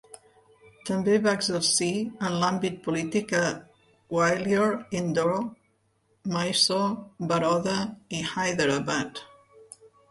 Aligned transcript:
També 0.89 1.17
va 1.25 1.33
exercir 1.39 1.89
en 2.29 2.37
l'àmbit 2.43 2.79
polític 2.89 3.35
a 3.41 3.43
Gwalior, 4.15 4.75
Indore, 5.03 5.39
Mysore, 6.35 7.31
Baroda 7.35 7.79
i 8.23 8.27
Hyderabad. 8.35 9.25